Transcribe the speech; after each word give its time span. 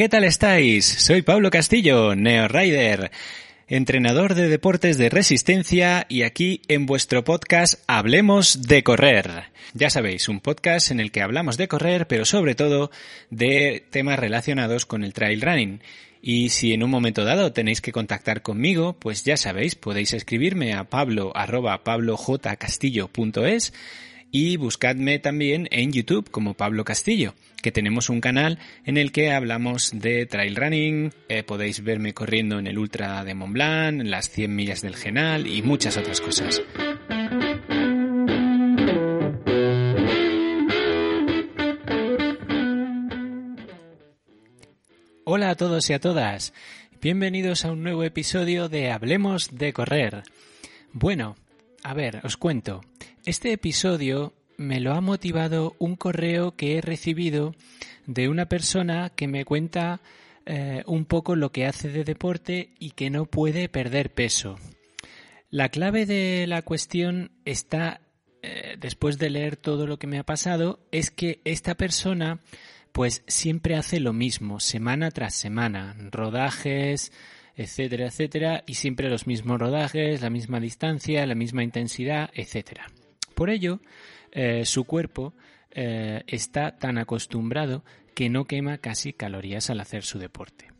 ¿Qué 0.00 0.08
tal 0.08 0.24
estáis? 0.24 0.86
Soy 0.86 1.20
Pablo 1.20 1.50
Castillo, 1.50 2.16
Neo 2.16 2.48
Rider, 2.48 3.10
entrenador 3.68 4.34
de 4.34 4.48
deportes 4.48 4.96
de 4.96 5.10
resistencia 5.10 6.06
y 6.08 6.22
aquí 6.22 6.62
en 6.68 6.86
vuestro 6.86 7.22
podcast 7.22 7.74
Hablemos 7.86 8.62
de 8.62 8.82
correr. 8.82 9.50
Ya 9.74 9.90
sabéis, 9.90 10.30
un 10.30 10.40
podcast 10.40 10.90
en 10.90 11.00
el 11.00 11.12
que 11.12 11.20
hablamos 11.20 11.58
de 11.58 11.68
correr, 11.68 12.06
pero 12.06 12.24
sobre 12.24 12.54
todo 12.54 12.90
de 13.28 13.84
temas 13.90 14.18
relacionados 14.18 14.86
con 14.86 15.04
el 15.04 15.12
trail 15.12 15.42
running. 15.42 15.82
Y 16.22 16.48
si 16.48 16.72
en 16.72 16.82
un 16.82 16.88
momento 16.88 17.26
dado 17.26 17.52
tenéis 17.52 17.82
que 17.82 17.92
contactar 17.92 18.40
conmigo, 18.40 18.96
pues 18.98 19.24
ya 19.24 19.36
sabéis, 19.36 19.74
podéis 19.74 20.14
escribirme 20.14 20.72
a 20.72 20.84
pablo 20.84 21.30
arroba 21.36 21.84
pablojcastillo.es 21.84 23.74
y 24.32 24.56
buscadme 24.56 25.18
también 25.18 25.68
en 25.70 25.92
YouTube 25.92 26.30
como 26.30 26.54
Pablo 26.54 26.84
Castillo, 26.84 27.34
que 27.62 27.72
tenemos 27.72 28.08
un 28.08 28.20
canal 28.20 28.58
en 28.84 28.96
el 28.96 29.12
que 29.12 29.32
hablamos 29.32 29.92
de 29.94 30.26
trail 30.26 30.56
running, 30.56 31.12
eh, 31.28 31.42
podéis 31.42 31.82
verme 31.82 32.14
corriendo 32.14 32.58
en 32.58 32.66
el 32.66 32.78
Ultra 32.78 33.24
de 33.24 33.34
Mont 33.34 33.52
Blanc, 33.52 34.02
las 34.04 34.30
100 34.30 34.54
millas 34.54 34.80
del 34.80 34.96
Genal 34.96 35.46
y 35.46 35.62
muchas 35.62 35.96
otras 35.96 36.20
cosas. 36.20 36.62
Hola 45.24 45.50
a 45.50 45.54
todos 45.54 45.88
y 45.90 45.92
a 45.92 46.00
todas. 46.00 46.52
Bienvenidos 47.00 47.64
a 47.64 47.72
un 47.72 47.82
nuevo 47.82 48.02
episodio 48.02 48.68
de 48.68 48.90
Hablemos 48.90 49.56
de 49.56 49.72
Correr. 49.72 50.22
Bueno, 50.92 51.36
a 51.82 51.94
ver, 51.94 52.20
os 52.24 52.36
cuento. 52.36 52.80
Este 53.24 53.52
episodio 53.52 54.34
me 54.60 54.78
lo 54.78 54.92
ha 54.92 55.00
motivado 55.00 55.74
un 55.78 55.96
correo 55.96 56.54
que 56.54 56.76
he 56.76 56.80
recibido 56.82 57.54
de 58.06 58.28
una 58.28 58.44
persona 58.44 59.08
que 59.08 59.26
me 59.26 59.46
cuenta 59.46 60.02
eh, 60.44 60.82
un 60.86 61.06
poco 61.06 61.34
lo 61.34 61.50
que 61.50 61.64
hace 61.64 61.88
de 61.88 62.04
deporte 62.04 62.74
y 62.78 62.90
que 62.90 63.08
no 63.08 63.24
puede 63.24 63.70
perder 63.70 64.12
peso. 64.12 64.58
La 65.48 65.70
clave 65.70 66.04
de 66.04 66.46
la 66.46 66.60
cuestión 66.60 67.30
está, 67.46 68.02
eh, 68.42 68.76
después 68.78 69.16
de 69.16 69.30
leer 69.30 69.56
todo 69.56 69.86
lo 69.86 69.98
que 69.98 70.06
me 70.06 70.18
ha 70.18 70.24
pasado, 70.24 70.78
es 70.92 71.10
que 71.10 71.40
esta 71.44 71.74
persona 71.74 72.40
pues 72.92 73.22
siempre 73.28 73.76
hace 73.76 73.98
lo 73.98 74.12
mismo, 74.12 74.60
semana 74.60 75.10
tras 75.10 75.34
semana, 75.36 75.96
rodajes, 76.10 77.12
etcétera, 77.56 78.08
etcétera, 78.08 78.62
y 78.66 78.74
siempre 78.74 79.08
los 79.08 79.26
mismos 79.26 79.58
rodajes, 79.58 80.20
la 80.20 80.28
misma 80.28 80.60
distancia, 80.60 81.24
la 81.24 81.34
misma 81.34 81.62
intensidad, 81.62 82.28
etcétera. 82.34 82.88
Por 83.34 83.50
ello, 83.50 83.80
eh, 84.32 84.64
su 84.64 84.84
cuerpo 84.84 85.34
eh, 85.70 86.22
está 86.26 86.76
tan 86.78 86.98
acostumbrado 86.98 87.84
que 88.14 88.28
no 88.28 88.44
quema 88.44 88.78
casi 88.78 89.12
calorías 89.12 89.70
al 89.70 89.80
hacer 89.80 90.02
su 90.02 90.18
deporte. 90.18 90.72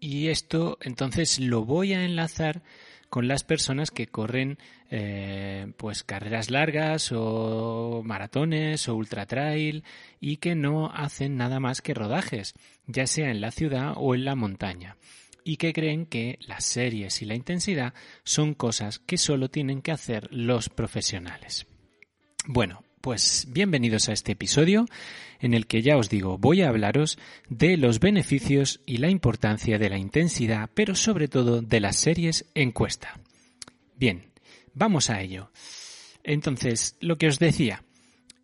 Y 0.00 0.28
esto 0.28 0.78
entonces 0.80 1.38
lo 1.38 1.64
voy 1.64 1.92
a 1.92 2.04
enlazar 2.04 2.62
con 3.08 3.28
las 3.28 3.44
personas 3.44 3.90
que 3.90 4.06
corren 4.06 4.58
eh, 4.90 5.70
pues 5.76 6.02
carreras 6.02 6.50
largas 6.50 7.12
o 7.12 8.02
maratones 8.04 8.88
o 8.88 8.96
ultra 8.96 9.26
trail 9.26 9.84
y 10.18 10.38
que 10.38 10.54
no 10.54 10.90
hacen 10.90 11.36
nada 11.36 11.60
más 11.60 11.82
que 11.82 11.94
rodajes, 11.94 12.54
ya 12.86 13.06
sea 13.06 13.30
en 13.30 13.42
la 13.42 13.50
ciudad 13.50 13.92
o 13.96 14.14
en 14.14 14.24
la 14.24 14.34
montaña 14.34 14.96
y 15.44 15.56
que 15.56 15.72
creen 15.72 16.06
que 16.06 16.38
las 16.40 16.64
series 16.64 17.20
y 17.22 17.26
la 17.26 17.34
intensidad 17.34 17.94
son 18.24 18.54
cosas 18.54 18.98
que 18.98 19.18
solo 19.18 19.50
tienen 19.50 19.82
que 19.82 19.92
hacer 19.92 20.28
los 20.32 20.68
profesionales. 20.68 21.66
Bueno, 22.46 22.82
pues 23.00 23.46
bienvenidos 23.50 24.08
a 24.08 24.12
este 24.12 24.32
episodio 24.32 24.86
en 25.38 25.54
el 25.54 25.68
que 25.68 25.80
ya 25.80 25.96
os 25.96 26.08
digo 26.08 26.38
voy 26.38 26.62
a 26.62 26.68
hablaros 26.68 27.16
de 27.48 27.76
los 27.76 28.00
beneficios 28.00 28.80
y 28.84 28.96
la 28.96 29.10
importancia 29.10 29.78
de 29.78 29.88
la 29.88 29.98
intensidad, 29.98 30.68
pero 30.74 30.96
sobre 30.96 31.28
todo 31.28 31.62
de 31.62 31.78
las 31.78 31.96
series 31.96 32.46
encuesta. 32.54 33.20
Bien, 33.96 34.26
vamos 34.74 35.08
a 35.08 35.20
ello. 35.20 35.52
Entonces, 36.24 36.96
lo 37.00 37.16
que 37.16 37.28
os 37.28 37.38
decía, 37.38 37.84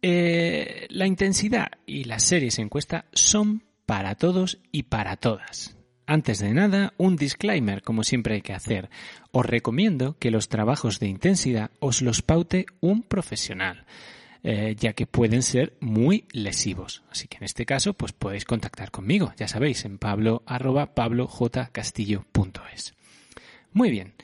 eh, 0.01 0.87
la 0.91 1.09
intensidad 1.09 1.73
y 1.85 2.05
las 2.05 2.23
series 2.23 2.61
encuesta 2.61 3.07
son 3.13 3.65
para 3.85 4.15
todos 4.15 4.59
y 4.71 4.85
para 4.85 5.17
todas. 5.17 5.78
Antes 6.09 6.39
de 6.39 6.55
nada, 6.55 6.95
un 6.97 7.17
disclaimer, 7.17 7.83
como 7.83 8.03
siempre 8.03 8.37
hay 8.37 8.41
que 8.41 8.55
hacer. 8.55 8.89
Os 9.31 9.45
recomiendo 9.45 10.17
que 10.19 10.31
los 10.31 10.49
trabajos 10.49 11.01
de 11.01 11.07
intensidad 11.07 11.71
os 11.81 12.01
los 12.01 12.23
paute 12.23 12.65
un 12.81 13.03
profesional. 13.03 13.85
Eh, 14.43 14.75
ya 14.79 14.95
que 14.95 15.07
pueden 15.07 15.43
ser 15.43 15.77
muy 15.81 16.25
lesivos. 16.33 17.03
Así 17.11 17.29
que 17.29 17.37
en 17.37 17.45
este 17.45 17.67
caso, 17.67 17.93
pues 17.93 18.13
podéis 18.13 18.47
contactar 18.47 18.91
conmigo, 18.91 19.35
ya 19.37 19.49
sabéis, 19.49 19.85
en 19.85 19.99
pablo. 19.99 20.43
Muy 23.75 23.91
bien. 23.91 24.15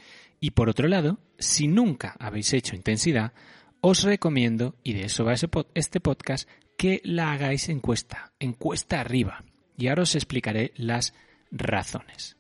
Y 0.41 0.53
por 0.53 0.71
otro 0.71 0.89
lado, 0.89 1.19
si 1.39 1.69
nunca 1.69 2.17
habéis 2.19 2.55
hecho 2.55 2.77
intensidad, 2.77 3.35
os 3.83 4.05
recomiendo, 4.05 4.75
y 4.83 4.95
de 4.95 5.05
eso 5.05 5.27
va 5.27 5.35
este 5.75 6.01
podcast, 6.01 6.49
que 6.79 7.03
la 7.05 7.33
hagáis 7.33 7.69
encuesta, 7.69 8.33
encuesta 8.41 9.01
arriba. 9.01 9.45
Y 9.77 9.89
ahora 9.89 10.05
os 10.05 10.15
explicaré 10.15 10.73
las 10.77 11.13
razones. 11.51 12.37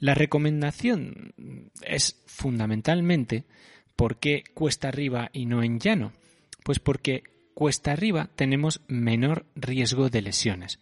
La 0.00 0.14
recomendación 0.14 1.34
es 1.82 2.22
fundamentalmente 2.26 3.44
por 3.96 4.18
qué 4.18 4.44
cuesta 4.54 4.88
arriba 4.88 5.28
y 5.32 5.46
no 5.46 5.62
en 5.62 5.80
llano. 5.80 6.12
Pues 6.62 6.78
porque 6.78 7.24
cuesta 7.54 7.92
arriba 7.92 8.30
tenemos 8.36 8.80
menor 8.86 9.46
riesgo 9.56 10.08
de 10.08 10.22
lesiones. 10.22 10.78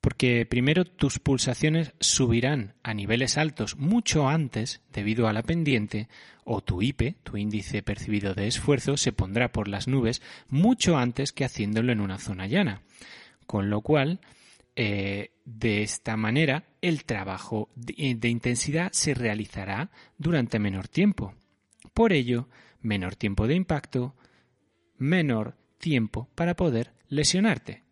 Porque 0.00 0.46
primero 0.46 0.84
tus 0.84 1.18
pulsaciones 1.18 1.92
subirán 2.00 2.74
a 2.82 2.94
niveles 2.94 3.36
altos 3.36 3.76
mucho 3.76 4.28
antes 4.28 4.80
debido 4.92 5.26
a 5.26 5.32
la 5.32 5.42
pendiente 5.42 6.08
o 6.44 6.60
tu 6.60 6.82
IP, 6.82 7.16
tu 7.22 7.36
índice 7.36 7.82
percibido 7.82 8.34
de 8.34 8.46
esfuerzo, 8.48 8.96
se 8.96 9.12
pondrá 9.12 9.50
por 9.52 9.68
las 9.68 9.88
nubes 9.88 10.22
mucho 10.48 10.96
antes 10.98 11.32
que 11.32 11.44
haciéndolo 11.44 11.92
en 11.92 12.00
una 12.00 12.18
zona 12.18 12.46
llana. 12.46 12.82
Con 13.46 13.70
lo 13.70 13.80
cual, 13.80 14.20
eh, 14.76 15.30
de 15.44 15.82
esta 15.82 16.16
manera, 16.16 16.64
el 16.80 17.04
trabajo 17.04 17.68
de 17.74 18.28
intensidad 18.28 18.90
se 18.92 19.14
realizará 19.14 19.90
durante 20.18 20.58
menor 20.58 20.88
tiempo. 20.88 21.34
Por 21.92 22.12
ello, 22.12 22.48
menor 22.80 23.16
tiempo 23.16 23.46
de 23.46 23.54
impacto, 23.54 24.14
menor 24.98 25.56
tiempo 25.78 26.28
para 26.34 26.54
poder 26.54 26.92
lesionarte. 27.08 27.82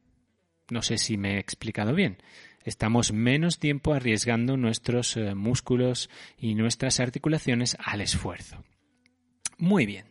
No 0.71 0.83
sé 0.83 0.99
si 0.99 1.17
me 1.17 1.35
he 1.35 1.39
explicado 1.39 1.95
bien. 1.95 2.19
Estamos 2.65 3.13
menos 3.13 3.59
tiempo 3.59 3.95
arriesgando 3.95 4.57
nuestros 4.57 5.17
eh, 5.17 5.35
músculos 5.35 6.11
y 6.39 6.55
nuestras 6.55 7.01
articulaciones 7.01 7.77
al 7.81 8.01
esfuerzo. 8.01 8.63
Muy 9.59 9.87
bien. 9.87 10.07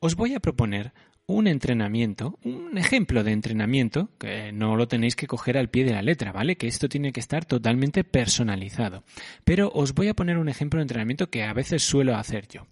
Os 0.00 0.16
voy 0.16 0.34
a 0.34 0.40
proponer 0.40 0.92
un 1.28 1.46
entrenamiento, 1.46 2.38
un 2.42 2.78
ejemplo 2.78 3.22
de 3.22 3.32
entrenamiento, 3.32 4.08
que 4.18 4.50
no 4.50 4.76
lo 4.76 4.88
tenéis 4.88 5.14
que 5.14 5.26
coger 5.26 5.58
al 5.58 5.68
pie 5.68 5.84
de 5.84 5.92
la 5.92 6.00
letra, 6.00 6.32
¿vale? 6.32 6.56
Que 6.56 6.66
esto 6.66 6.88
tiene 6.88 7.12
que 7.12 7.20
estar 7.20 7.44
totalmente 7.44 8.02
personalizado. 8.02 9.04
Pero 9.44 9.70
os 9.74 9.92
voy 9.92 10.08
a 10.08 10.14
poner 10.14 10.38
un 10.38 10.48
ejemplo 10.48 10.78
de 10.78 10.84
entrenamiento 10.84 11.28
que 11.28 11.44
a 11.44 11.52
veces 11.52 11.82
suelo 11.84 12.16
hacer 12.16 12.48
yo. 12.48 12.66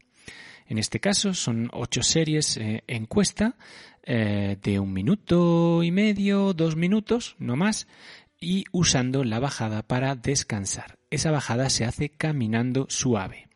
En 0.67 0.79
este 0.79 1.01
caso 1.01 1.35
son 1.35 1.69
ocho 1.75 2.03
series 2.03 2.57
eh, 2.57 2.83
encuesta 2.87 3.57
eh, 4.03 4.57
de 4.63 4.81
un 4.81 4.91
minuto 4.91 5.83
y 5.83 5.91
medio, 5.91 6.55
dos 6.55 6.77
minutos, 6.77 7.37
no 7.39 7.57
más, 7.57 7.87
y 8.41 8.65
usando 8.73 9.23
la 9.23 9.39
bajada 9.39 9.83
para 9.83 10.15
descansar. 10.15 10.99
Esa 11.11 11.31
bajada 11.31 11.69
se 11.69 11.85
hace 11.85 12.09
caminando 12.09 12.87
suave. 12.89 13.49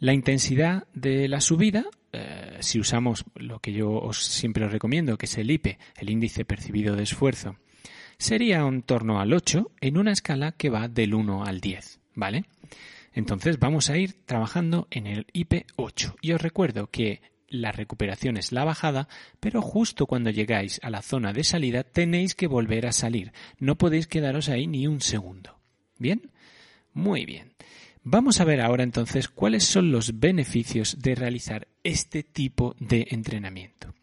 La 0.00 0.14
intensidad 0.14 0.88
de 0.94 1.28
la 1.28 1.40
subida, 1.40 1.84
eh, 2.12 2.58
si 2.60 2.80
usamos 2.80 3.24
lo 3.34 3.60
que 3.60 3.72
yo 3.72 3.90
os 3.92 4.24
siempre 4.24 4.64
os 4.64 4.72
recomiendo, 4.72 5.16
que 5.16 5.26
es 5.26 5.38
el 5.38 5.50
IPE, 5.50 5.78
el 5.98 6.10
índice 6.10 6.44
percibido 6.44 6.96
de 6.96 7.04
esfuerzo, 7.04 7.56
sería 8.18 8.60
en 8.60 8.82
torno 8.82 9.20
al 9.20 9.32
8 9.32 9.70
en 9.80 9.98
una 9.98 10.12
escala 10.12 10.52
que 10.52 10.70
va 10.70 10.88
del 10.88 11.14
1 11.14 11.44
al 11.44 11.60
10, 11.60 12.00
¿vale? 12.14 12.44
Entonces 13.12 13.58
vamos 13.58 13.90
a 13.90 13.96
ir 13.96 14.24
trabajando 14.24 14.86
en 14.90 15.06
el 15.06 15.26
IP8. 15.28 16.16
Y 16.20 16.32
os 16.32 16.40
recuerdo 16.40 16.88
que 16.88 17.22
la 17.48 17.72
recuperación 17.72 18.36
es 18.36 18.52
la 18.52 18.64
bajada, 18.64 19.08
pero 19.40 19.60
justo 19.60 20.06
cuando 20.06 20.30
llegáis 20.30 20.80
a 20.82 20.90
la 20.90 21.02
zona 21.02 21.32
de 21.32 21.44
salida 21.44 21.82
tenéis 21.82 22.34
que 22.34 22.46
volver 22.46 22.86
a 22.86 22.92
salir. 22.92 23.32
No 23.58 23.76
podéis 23.76 24.06
quedaros 24.06 24.48
ahí 24.48 24.66
ni 24.66 24.86
un 24.86 25.00
segundo. 25.00 25.58
¿Bien? 25.98 26.30
Muy 26.92 27.26
bien. 27.26 27.54
Vamos 28.02 28.40
a 28.40 28.44
ver 28.44 28.60
ahora 28.60 28.82
entonces 28.82 29.28
cuáles 29.28 29.64
son 29.64 29.92
los 29.92 30.18
beneficios 30.18 30.96
de 31.00 31.14
realizar 31.14 31.68
este 31.84 32.22
tipo 32.22 32.74
de 32.78 33.06
entrenamiento. 33.10 33.94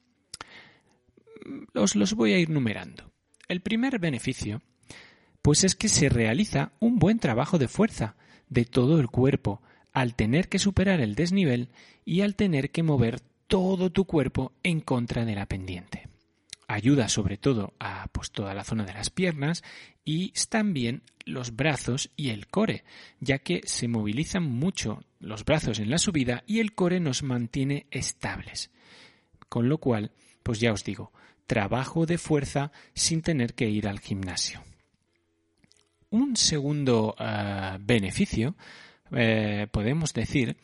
Os 1.73 1.95
los 1.95 2.13
voy 2.13 2.33
a 2.33 2.39
ir 2.39 2.49
numerando. 2.49 3.11
El 3.47 3.61
primer 3.61 3.97
beneficio, 3.97 4.61
pues 5.41 5.63
es 5.63 5.75
que 5.75 5.89
se 5.89 6.09
realiza 6.09 6.73
un 6.79 6.99
buen 6.99 7.17
trabajo 7.19 7.57
de 7.57 7.67
fuerza 7.67 8.15
de 8.49 8.65
todo 8.65 8.99
el 8.99 9.07
cuerpo 9.07 9.61
al 9.93 10.13
tener 10.13 10.47
que 10.47 10.59
superar 10.59 11.01
el 11.01 11.15
desnivel 11.15 11.69
y 12.05 12.21
al 12.21 12.35
tener 12.35 12.69
que 12.69 12.83
mover 12.83 13.19
todo 13.47 13.91
tu 13.91 14.05
cuerpo 14.05 14.53
en 14.61 14.79
contra 14.81 15.25
de 15.25 15.33
la 15.33 15.47
pendiente. 15.47 16.06
Ayuda 16.67 17.07
sobre 17.07 17.37
todo 17.37 17.73
a 17.79 18.07
pues, 18.11 18.31
toda 18.31 18.53
la 18.53 18.65
zona 18.65 18.83
de 18.85 18.93
las 18.93 19.09
piernas 19.09 19.63
y 20.03 20.33
también 20.49 21.03
los 21.25 21.55
brazos 21.55 22.11
y 22.15 22.29
el 22.29 22.47
core, 22.47 22.83
ya 23.19 23.39
que 23.39 23.61
se 23.65 23.87
movilizan 23.87 24.43
mucho 24.43 25.03
los 25.19 25.45
brazos 25.45 25.79
en 25.79 25.89
la 25.89 25.97
subida 25.97 26.43
y 26.45 26.59
el 26.59 26.73
core 26.73 26.99
nos 26.99 27.23
mantiene 27.23 27.87
estables. 27.91 28.71
Con 29.49 29.69
lo 29.69 29.77
cual, 29.77 30.11
pues 30.43 30.59
ya 30.59 30.73
os 30.73 30.83
digo, 30.83 31.11
trabajo 31.45 32.05
de 32.05 32.17
fuerza 32.17 32.71
sin 32.93 33.21
tener 33.21 33.53
que 33.53 33.69
ir 33.69 33.87
al 33.87 33.99
gimnasio. 33.99 34.63
Un 36.09 36.37
segundo 36.37 37.15
eh, 37.19 37.77
beneficio, 37.79 38.55
eh, 39.11 39.67
podemos 39.71 40.13
decir, 40.13 40.57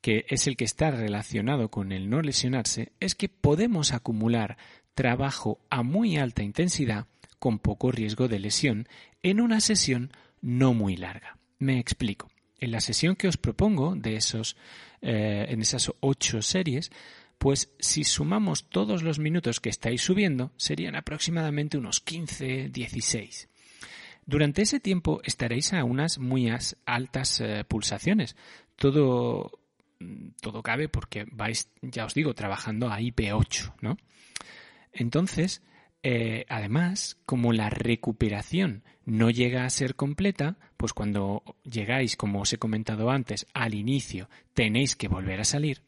que 0.00 0.26
es 0.28 0.46
el 0.46 0.56
que 0.56 0.64
está 0.64 0.90
relacionado 0.90 1.70
con 1.70 1.90
el 1.90 2.10
no 2.10 2.20
lesionarse, 2.20 2.92
es 3.00 3.14
que 3.14 3.30
podemos 3.30 3.94
acumular 3.94 4.58
trabajo 4.94 5.60
a 5.70 5.82
muy 5.82 6.16
alta 6.16 6.42
intensidad 6.42 7.06
con 7.38 7.58
poco 7.58 7.92
riesgo 7.92 8.28
de 8.28 8.38
lesión 8.38 8.88
en 9.22 9.40
una 9.40 9.60
sesión 9.60 10.12
no 10.40 10.74
muy 10.74 10.96
larga. 10.96 11.38
Me 11.58 11.78
explico. 11.78 12.30
En 12.58 12.70
la 12.70 12.80
sesión 12.80 13.16
que 13.16 13.28
os 13.28 13.36
propongo 13.36 13.94
de 13.96 14.16
esos, 14.16 14.56
eh, 15.02 15.46
en 15.48 15.60
esas 15.60 15.92
ocho 16.00 16.40
series, 16.40 16.90
pues 17.38 17.74
si 17.78 18.04
sumamos 18.04 18.70
todos 18.70 19.02
los 19.02 19.18
minutos 19.18 19.60
que 19.60 19.68
estáis 19.68 20.02
subiendo, 20.02 20.52
serían 20.56 20.96
aproximadamente 20.96 21.76
unos 21.76 22.00
15, 22.00 22.70
16. 22.70 23.48
Durante 24.26 24.62
ese 24.62 24.80
tiempo 24.80 25.20
estaréis 25.24 25.72
a 25.74 25.84
unas 25.84 26.18
muy 26.18 26.50
altas 26.86 27.40
eh, 27.40 27.64
pulsaciones. 27.68 28.36
Todo, 28.76 29.60
todo 30.40 30.62
cabe 30.62 30.88
porque 30.88 31.26
vais, 31.30 31.68
ya 31.82 32.06
os 32.06 32.14
digo, 32.14 32.34
trabajando 32.34 32.88
a 32.88 33.00
IP8, 33.00 33.74
¿no? 33.82 33.98
Entonces, 34.94 35.62
eh, 36.02 36.46
además, 36.48 37.18
como 37.26 37.52
la 37.52 37.70
recuperación 37.70 38.84
no 39.04 39.30
llega 39.30 39.64
a 39.64 39.70
ser 39.70 39.94
completa, 39.94 40.56
pues 40.76 40.92
cuando 40.92 41.42
llegáis, 41.64 42.16
como 42.16 42.40
os 42.40 42.52
he 42.52 42.58
comentado 42.58 43.10
antes, 43.10 43.46
al 43.54 43.74
inicio, 43.74 44.28
tenéis 44.54 44.96
que 44.96 45.08
volver 45.08 45.40
a 45.40 45.44
salir, 45.44 45.82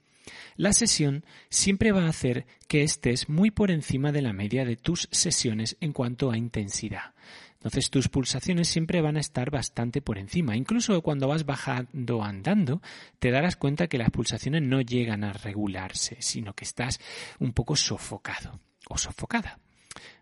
la 0.57 0.73
sesión 0.73 1.25
siempre 1.51 1.93
va 1.93 2.07
a 2.07 2.09
hacer 2.09 2.47
que 2.67 2.83
estés 2.83 3.29
muy 3.29 3.51
por 3.51 3.71
encima 3.71 4.11
de 4.11 4.23
la 4.23 4.33
media 4.33 4.65
de 4.65 4.77
tus 4.77 5.09
sesiones 5.13 5.77
en 5.81 5.93
cuanto 5.93 6.31
a 6.31 6.39
intensidad. 6.39 7.15
Entonces 7.55 7.91
tus 7.91 8.09
pulsaciones 8.09 8.69
siempre 8.69 9.01
van 9.01 9.17
a 9.17 9.21
estar 9.21 9.51
bastante 9.51 10.01
por 10.01 10.19
encima. 10.19 10.57
Incluso 10.57 11.01
cuando 11.03 11.29
vas 11.29 11.45
bajando 11.45 12.23
andando, 12.23 12.81
te 13.19 13.31
darás 13.31 13.57
cuenta 13.57 13.89
que 13.89 13.99
las 13.99 14.11
pulsaciones 14.11 14.63
no 14.63 14.81
llegan 14.81 15.25
a 15.25 15.33
regularse, 15.33 16.17
sino 16.21 16.55
que 16.55 16.65
estás 16.65 17.01
un 17.39 17.53
poco 17.53 17.77
sofocado 17.77 18.61
o 18.89 18.99
sofocada. 18.99 19.59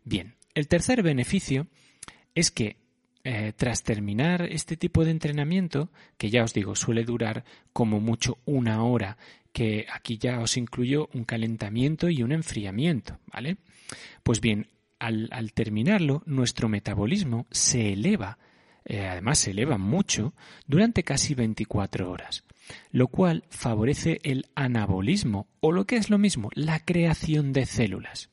Bien, 0.05 0.35
el 0.55 0.69
tercer 0.69 1.03
beneficio 1.03 1.67
es 2.35 2.51
que 2.51 2.77
eh, 3.27 3.55
tras 3.57 3.83
terminar 3.83 4.43
este 4.43 4.77
tipo 4.77 5.05
de 5.05 5.11
entrenamiento, 5.11 5.91
que 6.19 6.29
ya 6.29 6.45
os 6.45 6.53
digo 6.53 6.77
suele 6.77 7.05
durar 7.05 7.45
como 7.73 7.99
mucho 7.99 8.39
una 8.45 8.85
hora, 8.85 9.17
que 9.51 9.87
aquí 9.91 10.19
ya 10.19 10.41
os 10.41 10.57
incluyo 10.57 11.09
un 11.15 11.25
calentamiento 11.25 12.11
y 12.11 12.23
un 12.23 12.33
enfriamiento, 12.33 13.19
¿vale? 13.33 13.57
Pues 14.23 14.41
bien, 14.43 14.69
al, 14.99 15.53
terminarlo, 15.55 16.23
nuestro 16.27 16.69
metabolismo 16.69 17.47
se 17.51 17.93
eleva, 17.93 18.39
eh, 18.85 19.07
además 19.07 19.39
se 19.39 19.53
eleva 19.53 19.79
mucho, 19.79 20.35
durante 20.67 21.03
casi 21.03 21.35
24 21.35 22.11
horas, 22.11 22.45
lo 22.91 23.09
cual 23.09 23.45
favorece 23.49 24.21
el 24.23 24.47
anabolismo, 24.55 25.47
o 25.61 25.73
lo 25.73 25.87
que 25.87 25.97
es 25.97 26.11
lo 26.11 26.19
mismo, 26.19 26.51
la 26.55 26.81
creación 26.81 27.53
de 27.53 27.65
células. 27.65 28.31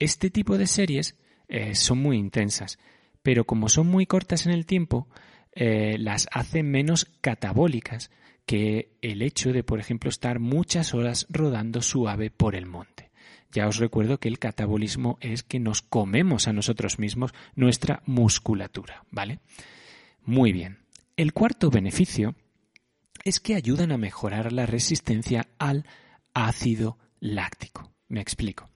Este 0.00 0.30
tipo 0.30 0.56
de 0.56 0.66
series 0.66 1.16
eh, 1.48 1.74
son 1.74 1.98
muy 1.98 2.16
intensas, 2.16 2.78
pero 3.22 3.44
como 3.44 3.68
son 3.68 3.86
muy 3.86 4.06
cortas 4.06 4.46
en 4.46 4.52
el 4.52 4.64
tiempo, 4.64 5.08
eh, 5.52 5.96
las 5.98 6.26
hace 6.32 6.62
menos 6.62 7.06
catabólicas 7.20 8.10
que 8.46 8.96
el 9.02 9.20
hecho 9.20 9.52
de, 9.52 9.62
por 9.62 9.78
ejemplo, 9.78 10.08
estar 10.08 10.40
muchas 10.40 10.94
horas 10.94 11.26
rodando 11.28 11.82
suave 11.82 12.30
por 12.30 12.56
el 12.56 12.66
monte. 12.66 13.10
Ya 13.52 13.66
os 13.66 13.76
recuerdo 13.76 14.18
que 14.18 14.28
el 14.28 14.38
catabolismo 14.38 15.18
es 15.20 15.42
que 15.42 15.60
nos 15.60 15.82
comemos 15.82 16.48
a 16.48 16.52
nosotros 16.54 16.98
mismos 16.98 17.32
nuestra 17.54 18.02
musculatura, 18.06 19.04
¿vale? 19.10 19.40
Muy 20.24 20.52
bien. 20.52 20.78
El 21.16 21.34
cuarto 21.34 21.68
beneficio 21.70 22.36
es 23.22 23.38
que 23.38 23.54
ayudan 23.54 23.92
a 23.92 23.98
mejorar 23.98 24.52
la 24.52 24.64
resistencia 24.64 25.48
al 25.58 25.84
ácido 26.32 26.96
láctico. 27.18 27.92
Me 28.08 28.20
explico. 28.20 28.69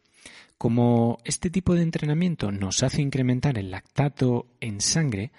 Como 0.65 1.19
este 1.25 1.51
tipo 1.51 1.75
de 1.75 1.83
entrenamiento 1.83 2.51
nos 2.51 2.83
hace 2.83 3.03
incrementar 3.03 3.59
el 3.59 3.71
lactato 3.71 4.47
en 4.63 4.81
sangre 4.81 5.31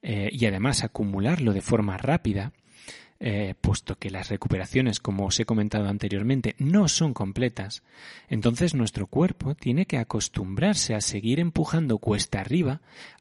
eh, 0.00 0.30
y 0.32 0.46
además 0.46 0.82
acumularlo 0.82 1.52
de 1.52 1.60
forma 1.60 1.98
rápida, 1.98 2.54
eh, 3.20 3.54
puesto 3.60 3.98
que 3.98 4.08
las 4.08 4.30
recuperaciones, 4.30 4.98
como 4.98 5.26
os 5.26 5.38
he 5.38 5.44
comentado 5.44 5.88
anteriormente, 5.88 6.54
no 6.56 6.88
son 6.88 7.12
completas, 7.12 7.82
entonces 8.30 8.74
nuestro 8.74 9.08
cuerpo 9.08 9.54
tiene 9.54 9.84
que 9.84 9.98
acostumbrarse 9.98 10.94
a 10.94 11.02
seguir 11.02 11.38
empujando 11.38 11.98
cuesta 11.98 12.40
arriba 12.40 12.80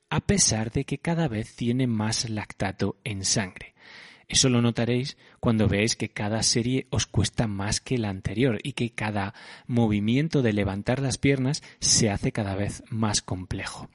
a 0.09 0.21
pesar 0.21 0.71
de 0.71 0.85
que 0.85 0.99
cada 0.99 1.27
vez 1.27 1.53
tiene 1.57 1.85
más 1.85 2.29
lactato 2.29 2.95
en 3.03 3.25
sangre. 3.25 3.73
Eso 4.31 4.47
lo 4.47 4.61
notaréis 4.61 5.17
cuando 5.41 5.67
veáis 5.67 5.97
que 5.97 6.07
cada 6.07 6.41
serie 6.41 6.87
os 6.89 7.05
cuesta 7.05 7.47
más 7.47 7.81
que 7.81 7.97
la 7.97 8.07
anterior 8.07 8.59
y 8.63 8.71
que 8.71 8.91
cada 8.91 9.33
movimiento 9.67 10.41
de 10.41 10.53
levantar 10.53 11.01
las 11.01 11.17
piernas 11.17 11.61
se 11.81 12.09
hace 12.09 12.31
cada 12.31 12.55
vez 12.55 12.81
más 12.89 13.21
complejo. 13.21 13.89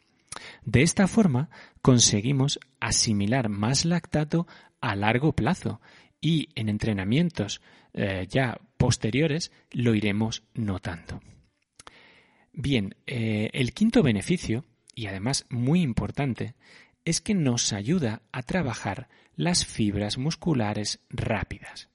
De 0.63 0.83
esta 0.83 1.09
forma 1.09 1.49
conseguimos 1.81 2.61
asimilar 2.81 3.49
más 3.49 3.87
lactato 3.87 4.47
a 4.83 4.95
largo 4.95 5.33
plazo 5.33 5.81
y 6.21 6.51
en 6.55 6.69
entrenamientos 6.69 7.63
eh, 7.95 8.27
ya 8.29 8.61
posteriores 8.77 9.53
lo 9.71 9.95
iremos 9.95 10.43
notando. 10.53 11.23
Bien, 12.53 12.95
eh, 13.07 13.49
el 13.55 13.73
quinto 13.73 14.03
beneficio, 14.03 14.67
y 14.95 15.07
además 15.07 15.47
muy 15.49 15.81
importante, 15.81 16.55
es 17.07 17.21
que 17.23 17.35
nos 17.35 17.73
ayuda 17.73 18.21
a 18.33 18.43
trabajar 18.43 19.09
las 19.37 19.65
fibras 19.65 20.19
musculares 20.19 20.99
rápidas. 21.09 21.89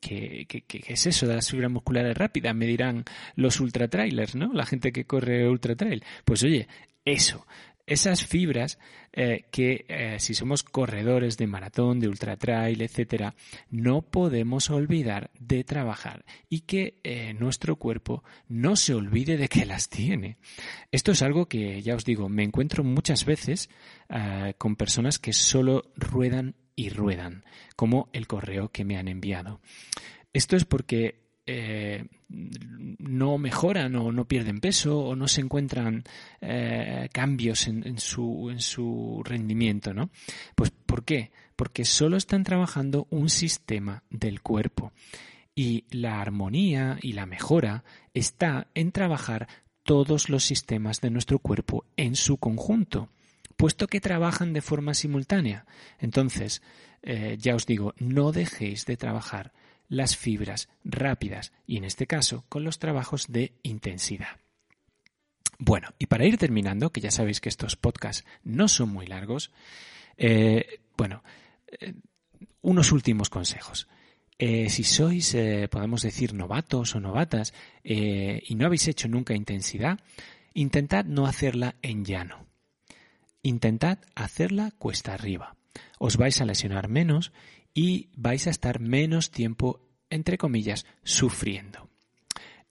¿Qué, 0.00 0.46
qué, 0.46 0.84
es 0.86 1.06
eso 1.06 1.26
de 1.26 1.34
las 1.34 1.50
fibras 1.50 1.70
musculares 1.70 2.16
rápidas? 2.16 2.54
Me 2.54 2.66
dirán 2.66 3.04
los 3.36 3.58
ultratrailers, 3.58 4.34
¿no? 4.34 4.52
La 4.52 4.66
gente 4.66 4.92
que 4.92 5.06
corre 5.06 5.48
ultratrail. 5.48 6.04
Pues 6.24 6.42
oye, 6.42 6.68
eso, 7.04 7.46
esas 7.90 8.24
fibras 8.24 8.78
eh, 9.12 9.46
que 9.50 9.84
eh, 9.88 10.16
si 10.20 10.32
somos 10.32 10.62
corredores 10.62 11.36
de 11.36 11.48
maratón, 11.48 11.98
de 11.98 12.06
ultratrail, 12.06 12.80
etcétera, 12.82 13.34
no 13.68 14.02
podemos 14.02 14.70
olvidar 14.70 15.32
de 15.40 15.64
trabajar 15.64 16.24
y 16.48 16.60
que 16.60 17.00
eh, 17.02 17.34
nuestro 17.34 17.74
cuerpo 17.76 18.22
no 18.48 18.76
se 18.76 18.94
olvide 18.94 19.36
de 19.36 19.48
que 19.48 19.66
las 19.66 19.88
tiene. 19.88 20.38
Esto 20.92 21.10
es 21.10 21.20
algo 21.22 21.46
que 21.46 21.82
ya 21.82 21.96
os 21.96 22.04
digo, 22.04 22.28
me 22.28 22.44
encuentro 22.44 22.84
muchas 22.84 23.24
veces 23.24 23.68
con 24.58 24.74
personas 24.74 25.20
que 25.20 25.32
solo 25.32 25.92
ruedan 25.94 26.56
y 26.74 26.88
ruedan, 26.88 27.44
como 27.76 28.08
el 28.12 28.26
correo 28.26 28.70
que 28.70 28.84
me 28.84 28.96
han 28.96 29.06
enviado. 29.06 29.60
Esto 30.32 30.56
es 30.56 30.64
porque 30.64 31.29
eh, 31.52 32.04
no 32.28 33.36
mejoran 33.36 33.96
o 33.96 34.12
no 34.12 34.24
pierden 34.26 34.60
peso 34.60 35.00
o 35.00 35.16
no 35.16 35.26
se 35.26 35.40
encuentran 35.40 36.04
eh, 36.40 37.08
cambios 37.12 37.66
en, 37.66 37.98
su, 37.98 38.50
en 38.50 38.60
su 38.60 39.20
rendimiento, 39.24 39.92
¿no? 39.92 40.10
Pues 40.54 40.70
¿por 40.70 41.04
qué? 41.04 41.32
Porque 41.56 41.84
solo 41.84 42.16
están 42.16 42.44
trabajando 42.44 43.08
un 43.10 43.28
sistema 43.30 44.04
del 44.10 44.42
cuerpo 44.42 44.92
y 45.56 45.86
la 45.90 46.20
armonía 46.20 46.98
y 47.02 47.14
la 47.14 47.26
mejora 47.26 47.82
está 48.14 48.68
en 48.74 48.92
trabajar 48.92 49.48
todos 49.82 50.28
los 50.28 50.44
sistemas 50.44 51.00
de 51.00 51.10
nuestro 51.10 51.40
cuerpo 51.40 51.84
en 51.96 52.14
su 52.14 52.36
conjunto. 52.36 53.08
puesto 53.56 53.88
que 53.88 54.00
trabajan 54.00 54.54
de 54.54 54.62
forma 54.62 54.94
simultánea. 54.94 55.66
Entonces, 55.98 56.62
eh, 57.02 57.36
ya 57.38 57.54
os 57.54 57.66
digo, 57.66 57.92
no 57.98 58.32
dejéis 58.32 58.86
de 58.86 58.96
trabajar 58.96 59.52
las 59.90 60.16
fibras 60.16 60.70
rápidas 60.84 61.52
y 61.66 61.76
en 61.76 61.84
este 61.84 62.06
caso 62.06 62.46
con 62.48 62.64
los 62.64 62.78
trabajos 62.78 63.26
de 63.28 63.52
intensidad. 63.62 64.38
Bueno, 65.58 65.88
y 65.98 66.06
para 66.06 66.24
ir 66.24 66.38
terminando, 66.38 66.90
que 66.90 67.02
ya 67.02 67.10
sabéis 67.10 67.42
que 67.42 67.50
estos 67.50 67.76
podcasts 67.76 68.24
no 68.42 68.68
son 68.68 68.88
muy 68.88 69.06
largos, 69.06 69.50
eh, 70.16 70.80
bueno, 70.96 71.22
eh, 71.66 71.92
unos 72.62 72.92
últimos 72.92 73.28
consejos. 73.28 73.86
si 74.38 74.84
sois, 74.84 75.36
podemos 75.70 76.00
decir, 76.00 76.32
novatos 76.32 76.94
o 76.94 77.00
novatas 77.00 77.52
y 77.84 78.54
no 78.54 78.64
habéis 78.64 78.88
hecho 78.88 79.06
nunca 79.06 79.34
intensidad, 79.34 79.98
intentad 80.54 81.04
no 81.04 81.26
hacerla 81.26 81.74
en 81.82 82.06
llano. 82.06 82.46
Intentad 83.42 83.98
hacerla 84.14 84.72
cuesta 84.78 85.14
arriba. 85.14 85.56
Os 85.98 86.16
vais 86.16 86.40
a 86.40 86.44
lesionar 86.44 86.88
menos 86.88 87.32
y 87.74 88.08
vais 88.16 88.46
a 88.46 88.50
estar 88.50 88.80
menos 88.80 89.30
tiempo, 89.30 89.80
entre 90.10 90.38
comillas, 90.38 90.86
sufriendo. 91.02 91.88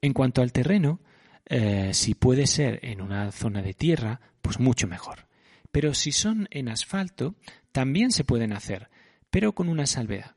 En 0.02 0.14
cuanto 0.14 0.42
al 0.42 0.52
terreno, 0.52 1.00
eh, 1.46 1.92
si 1.94 2.14
puede 2.14 2.48
ser 2.48 2.80
en 2.84 3.02
una 3.02 3.32
zona 3.32 3.62
de 3.62 3.74
tierra, 3.74 4.22
pues 4.42 4.60
mucho 4.60 4.88
mejor. 4.88 5.28
Pero 5.72 5.94
si 5.94 6.12
son 6.12 6.48
en 6.52 6.70
asfalto, 6.70 7.36
también 7.72 8.12
se 8.12 8.24
pueden 8.24 8.54
hacer, 8.54 8.90
pero 9.30 9.54
con 9.54 9.70
una 9.70 9.86
salvedad. 9.86 10.36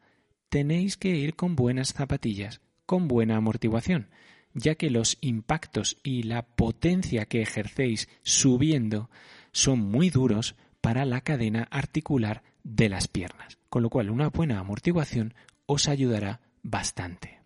Tenéis 0.48 0.96
que 0.96 1.10
ir 1.10 1.34
con 1.34 1.56
buenas 1.56 1.94
zapatillas, 1.94 2.60
con 2.86 3.08
buena 3.08 3.36
amortiguación, 3.36 4.08
ya 4.54 4.74
que 4.74 4.90
los 4.90 5.16
impactos 5.20 5.96
y 6.02 6.24
la 6.24 6.42
potencia 6.42 7.24
que 7.26 7.40
ejercéis 7.40 8.08
subiendo 8.22 9.08
son 9.52 9.80
muy 9.80 10.10
duros 10.10 10.56
para 10.80 11.04
la 11.04 11.20
cadena 11.22 11.68
articular 11.70 12.42
de 12.64 12.88
las 12.88 13.08
piernas, 13.08 13.58
con 13.72 13.82
lo 13.82 13.88
cual 13.88 14.10
una 14.10 14.28
buena 14.28 14.58
amortiguación 14.58 15.32
os 15.64 15.88
ayudará 15.88 16.42
bastante. 16.62 17.40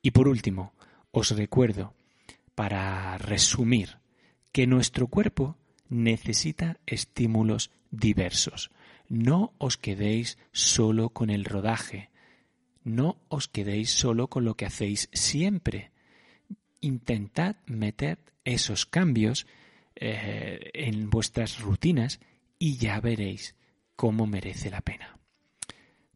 Y 0.00 0.12
por 0.12 0.28
último, 0.28 0.72
os 1.10 1.36
recuerdo, 1.36 1.92
para 2.54 3.18
resumir, 3.18 3.98
que 4.50 4.66
nuestro 4.66 5.08
cuerpo 5.08 5.58
necesita 5.90 6.78
estímulos 6.86 7.70
diversos. 7.90 8.70
No 9.10 9.52
os 9.58 9.76
quedéis 9.76 10.38
solo 10.52 11.10
con 11.10 11.28
el 11.28 11.44
rodaje, 11.44 12.08
no 12.82 13.18
os 13.28 13.46
quedéis 13.46 13.90
solo 13.90 14.28
con 14.28 14.46
lo 14.46 14.54
que 14.54 14.64
hacéis 14.64 15.10
siempre. 15.12 15.90
Intentad 16.80 17.56
meter 17.66 18.20
esos 18.42 18.86
cambios 18.86 19.46
eh, 19.96 20.70
en 20.72 21.10
vuestras 21.10 21.60
rutinas 21.60 22.20
y 22.58 22.78
ya 22.78 22.98
veréis 23.00 23.54
cómo 23.96 24.26
merece 24.26 24.70
la 24.70 24.80
pena. 24.80 25.15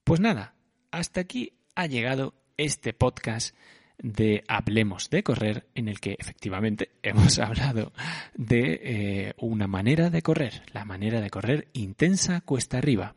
Pues 0.05 0.21
nada, 0.21 0.55
hasta 0.91 1.21
aquí 1.21 1.53
ha 1.75 1.87
llegado 1.87 2.35
este 2.57 2.93
podcast 2.93 3.55
de 4.03 4.45
Hablemos 4.49 5.11
de 5.11 5.23
Correr, 5.23 5.67
en 5.75 5.89
el 5.89 6.01
que 6.01 6.17
efectivamente 6.19 6.91
hemos 7.03 7.39
hablado 7.39 7.93
de 8.35 8.81
eh, 8.83 9.35
una 9.39 9.67
manera 9.67 10.11
de 10.11 10.23
correr, 10.23 10.63
la 10.73 10.85
manera 10.85 11.21
de 11.21 11.31
correr 11.31 11.69
intensa 11.73 12.41
cuesta 12.41 12.79
arriba. 12.79 13.15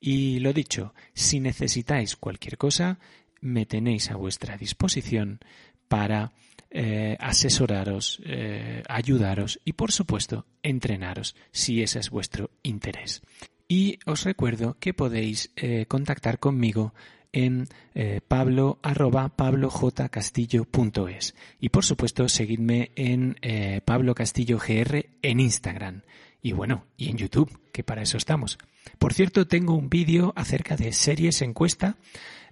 Y 0.00 0.38
lo 0.40 0.52
dicho, 0.52 0.94
si 1.14 1.40
necesitáis 1.40 2.16
cualquier 2.16 2.58
cosa, 2.58 2.98
me 3.40 3.66
tenéis 3.66 4.10
a 4.10 4.16
vuestra 4.16 4.56
disposición 4.56 5.40
para 5.88 6.32
eh, 6.70 7.16
asesoraros, 7.20 8.20
eh, 8.24 8.82
ayudaros 8.88 9.60
y 9.64 9.74
por 9.74 9.92
supuesto 9.92 10.46
entrenaros 10.62 11.36
si 11.52 11.82
ese 11.82 12.00
es 12.00 12.10
vuestro 12.10 12.50
interés. 12.62 13.22
Y 13.66 13.98
os 14.04 14.24
recuerdo 14.24 14.76
que 14.78 14.92
podéis 14.94 15.50
eh, 15.56 15.86
contactar 15.86 16.38
conmigo 16.38 16.94
en 17.32 17.68
pablo 18.28 18.78
pablojcastillo.es 19.36 21.34
y 21.58 21.68
por 21.70 21.84
supuesto 21.84 22.28
seguidme 22.28 22.92
en 22.94 23.36
Pablo 23.84 24.14
Castillo 24.14 24.56
GR 24.56 25.06
en 25.20 25.40
Instagram 25.40 26.02
y 26.40 26.52
bueno, 26.52 26.84
y 26.96 27.08
en 27.10 27.16
YouTube, 27.16 27.58
que 27.72 27.82
para 27.82 28.02
eso 28.02 28.18
estamos. 28.18 28.56
Por 29.00 29.14
cierto, 29.14 29.48
tengo 29.48 29.74
un 29.74 29.90
vídeo 29.90 30.32
acerca 30.36 30.76
de 30.76 30.92
series 30.92 31.42
encuesta 31.42 31.96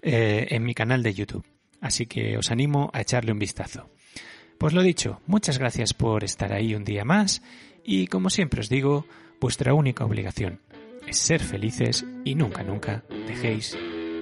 en 0.01 0.63
mi 0.65 0.73
canal 0.73 1.01
de 1.01 1.13
YouTube, 1.13 1.45
así 1.79 2.05
que 2.05 2.37
os 2.37 2.51
animo 2.51 2.89
a 2.91 2.99
echarle 2.99 3.31
un 3.31 3.39
vistazo. 3.39 3.89
Pues 4.57 4.73
lo 4.73 4.81
dicho, 4.81 5.21
muchas 5.27 5.59
gracias 5.59 5.93
por 5.93 6.25
estar 6.25 6.51
ahí 6.51 6.75
un 6.75 6.83
día 6.83 7.05
más 7.05 7.41
y 7.85 8.07
como 8.07 8.29
siempre 8.29 8.59
os 8.59 8.67
digo, 8.67 9.05
vuestra 9.39 9.73
única 9.73 10.03
obligación 10.03 10.59
ser 11.13 11.41
felices 11.41 12.05
y 12.23 12.35
nunca, 12.35 12.63
nunca 12.63 13.03
dejéis 13.27 13.77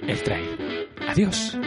el 0.06 0.22
trail. 0.22 0.88
Adiós. 1.08 1.58